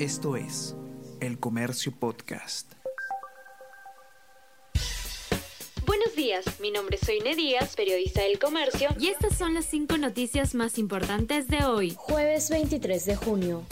Esto 0.00 0.34
es 0.34 0.74
El 1.20 1.38
Comercio 1.38 1.92
Podcast. 1.92 2.72
Buenos 5.86 6.16
días, 6.16 6.44
mi 6.58 6.72
nombre 6.72 6.96
es 7.00 7.06
Soine 7.06 7.36
Díaz, 7.36 7.76
periodista 7.76 8.22
del 8.22 8.40
Comercio, 8.40 8.88
y 8.98 9.06
estas 9.06 9.38
son 9.38 9.54
las 9.54 9.66
cinco 9.66 9.96
noticias 9.96 10.56
más 10.56 10.78
importantes 10.78 11.46
de 11.46 11.64
hoy, 11.64 11.94
jueves 11.96 12.50
23 12.50 13.04
de 13.06 13.14
junio. 13.14 13.62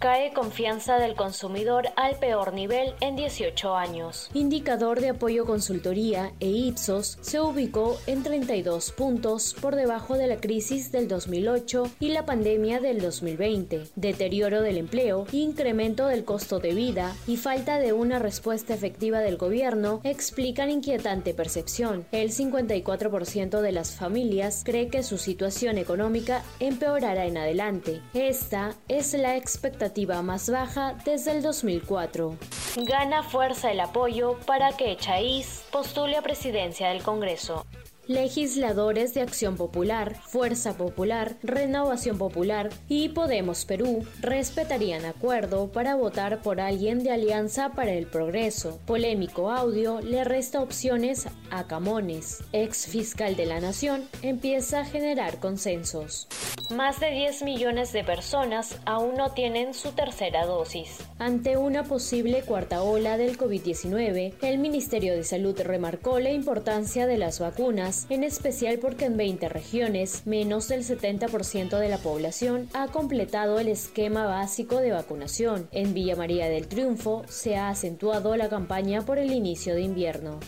Cae 0.00 0.32
confianza 0.32 0.96
del 0.96 1.14
consumidor 1.14 1.88
al 1.94 2.18
peor 2.18 2.54
nivel 2.54 2.94
en 3.02 3.16
18 3.16 3.76
años. 3.76 4.30
Indicador 4.32 4.98
de 4.98 5.10
apoyo 5.10 5.44
consultoría 5.44 6.32
e 6.40 6.46
Ipsos 6.46 7.18
se 7.20 7.38
ubicó 7.38 7.98
en 8.06 8.22
32 8.22 8.92
puntos 8.92 9.54
por 9.60 9.76
debajo 9.76 10.16
de 10.16 10.26
la 10.26 10.38
crisis 10.38 10.90
del 10.90 11.06
2008 11.06 11.90
y 12.00 12.12
la 12.12 12.24
pandemia 12.24 12.80
del 12.80 13.02
2020. 13.02 13.88
Deterioro 13.94 14.62
del 14.62 14.78
empleo, 14.78 15.26
incremento 15.32 16.06
del 16.06 16.24
costo 16.24 16.60
de 16.60 16.72
vida 16.72 17.14
y 17.26 17.36
falta 17.36 17.78
de 17.78 17.92
una 17.92 18.18
respuesta 18.18 18.72
efectiva 18.72 19.18
del 19.18 19.36
gobierno 19.36 20.00
explican 20.02 20.70
inquietante 20.70 21.34
percepción. 21.34 22.06
El 22.10 22.30
54% 22.30 23.60
de 23.60 23.72
las 23.72 23.96
familias 23.96 24.62
cree 24.64 24.88
que 24.88 25.02
su 25.02 25.18
situación 25.18 25.76
económica 25.76 26.42
empeorará 26.58 27.26
en 27.26 27.36
adelante. 27.36 28.00
Esta 28.14 28.74
es 28.88 29.12
la 29.12 29.36
expectativa 29.36 29.89
más 30.22 30.50
baja 30.50 30.94
desde 31.04 31.32
el 31.32 31.42
2004. 31.42 32.36
Gana 32.76 33.22
fuerza 33.22 33.70
el 33.70 33.80
apoyo 33.80 34.38
para 34.46 34.72
que 34.72 34.96
Chaiz 34.96 35.64
postule 35.70 36.16
a 36.16 36.22
presidencia 36.22 36.88
del 36.88 37.02
Congreso 37.02 37.66
legisladores 38.10 39.14
de 39.14 39.22
Acción 39.22 39.56
Popular, 39.56 40.16
Fuerza 40.20 40.76
Popular, 40.76 41.36
Renovación 41.44 42.18
Popular 42.18 42.70
y 42.88 43.10
Podemos 43.10 43.64
Perú 43.64 44.04
respetarían 44.20 45.04
acuerdo 45.04 45.68
para 45.68 45.94
votar 45.94 46.42
por 46.42 46.60
alguien 46.60 47.04
de 47.04 47.12
Alianza 47.12 47.70
para 47.70 47.92
el 47.92 48.06
Progreso. 48.06 48.80
Polémico 48.84 49.52
audio 49.52 50.00
le 50.00 50.24
resta 50.24 50.60
opciones 50.60 51.28
a 51.50 51.68
Camones. 51.68 52.42
Ex 52.52 52.86
fiscal 52.86 53.36
de 53.36 53.46
la 53.46 53.60
Nación 53.60 54.02
empieza 54.22 54.80
a 54.80 54.84
generar 54.84 55.38
consensos. 55.38 56.26
Más 56.74 57.00
de 57.00 57.10
10 57.10 57.42
millones 57.42 57.92
de 57.92 58.04
personas 58.04 58.78
aún 58.86 59.16
no 59.16 59.32
tienen 59.32 59.74
su 59.74 59.90
tercera 59.90 60.46
dosis. 60.46 60.98
Ante 61.18 61.56
una 61.56 61.82
posible 61.82 62.42
cuarta 62.42 62.82
ola 62.82 63.18
del 63.18 63.36
COVID-19, 63.36 64.34
el 64.42 64.58
Ministerio 64.58 65.14
de 65.14 65.24
Salud 65.24 65.60
remarcó 65.60 66.20
la 66.20 66.30
importancia 66.30 67.08
de 67.08 67.18
las 67.18 67.40
vacunas, 67.40 67.99
en 68.08 68.24
especial 68.24 68.78
porque 68.78 69.04
en 69.04 69.16
20 69.16 69.48
regiones, 69.48 70.26
menos 70.26 70.68
del 70.68 70.84
70% 70.84 71.78
de 71.78 71.88
la 71.88 71.98
población 71.98 72.68
ha 72.72 72.88
completado 72.88 73.58
el 73.58 73.68
esquema 73.68 74.26
básico 74.26 74.76
de 74.76 74.92
vacunación. 74.92 75.68
En 75.72 75.94
Villa 75.94 76.16
María 76.16 76.48
del 76.48 76.68
Triunfo 76.68 77.24
se 77.28 77.56
ha 77.56 77.68
acentuado 77.68 78.36
la 78.36 78.48
campaña 78.48 79.02
por 79.02 79.18
el 79.18 79.32
inicio 79.32 79.74
de 79.74 79.82
invierno. 79.82 80.40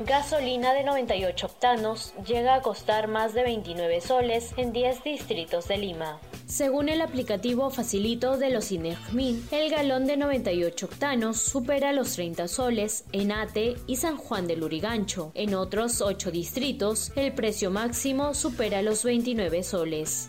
Gasolina 0.00 0.74
de 0.74 0.84
98 0.84 1.46
octanos 1.46 2.12
llega 2.26 2.54
a 2.54 2.60
costar 2.60 3.08
más 3.08 3.32
de 3.32 3.42
29 3.42 4.02
soles 4.02 4.52
en 4.58 4.72
10 4.72 5.02
distritos 5.02 5.68
de 5.68 5.78
Lima. 5.78 6.20
Según 6.46 6.90
el 6.90 7.00
aplicativo 7.00 7.70
Facilito 7.70 8.36
de 8.36 8.50
los 8.50 8.70
INEGMIN, 8.72 9.48
el 9.50 9.70
galón 9.70 10.06
de 10.06 10.18
98 10.18 10.86
octanos 10.86 11.40
supera 11.40 11.92
los 11.92 12.12
30 12.14 12.46
soles 12.46 13.04
en 13.12 13.32
Ate 13.32 13.76
y 13.86 13.96
San 13.96 14.18
Juan 14.18 14.46
del 14.46 14.60
Lurigancho. 14.60 15.32
En 15.34 15.54
otros 15.54 16.02
8 16.02 16.30
distritos, 16.30 17.10
el 17.16 17.32
precio 17.32 17.70
máximo 17.70 18.34
supera 18.34 18.82
los 18.82 19.02
29 19.02 19.62
soles. 19.62 20.28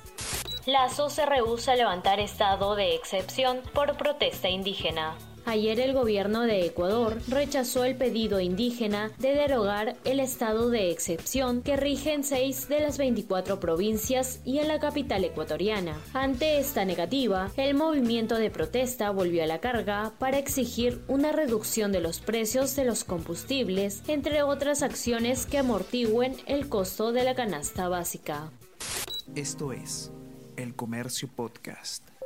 Lazo 0.66 1.10
se 1.10 1.26
rehúsa 1.26 1.74
a 1.74 1.76
levantar 1.76 2.22
estado 2.22 2.76
de 2.76 2.96
excepción 2.96 3.62
por 3.74 3.98
protesta 3.98 4.50
indígena. 4.50 5.18
Ayer 5.48 5.80
el 5.80 5.94
gobierno 5.94 6.42
de 6.42 6.66
Ecuador 6.66 7.22
rechazó 7.30 7.86
el 7.86 7.96
pedido 7.96 8.42
indígena 8.42 9.14
de 9.18 9.34
derogar 9.34 9.96
el 10.04 10.20
estado 10.20 10.70
de 10.70 10.92
excepción 10.92 11.62
que 11.62 11.78
rige 11.78 12.14
en 12.14 12.26
seis 12.26 12.68
de 12.68 12.82
las 12.82 12.98
24 12.98 13.58
provincias 13.58 14.42
y 14.44 14.60
en 14.60 14.68
la 14.68 14.80
capital 14.80 15.24
ecuatoriana. 15.24 15.98
Ante 16.14 16.60
esta 16.60 16.84
negativa, 16.84 17.50
el 17.56 17.76
movimiento 17.76 18.36
de 18.36 18.52
protesta 18.52 19.10
volvió 19.12 19.42
a 19.42 19.48
la 19.48 19.62
carga 19.62 20.12
para 20.20 20.38
exigir 20.38 21.02
una 21.08 21.32
reducción 21.32 21.94
de 21.94 22.02
los 22.02 22.20
precios 22.20 22.76
de 22.76 22.84
los 22.84 23.06
combustibles, 23.06 24.04
entre 24.10 24.44
otras 24.44 24.84
acciones 24.84 25.46
que 25.46 25.60
amortigüen 25.60 26.36
el 26.46 26.68
costo 26.68 27.14
de 27.14 27.24
la 27.24 27.36
canasta 27.36 27.88
básica. 27.88 28.52
Esto 29.34 29.72
es 29.72 30.12
El 30.58 30.76
Comercio 30.76 31.30
Podcast. 31.34 32.17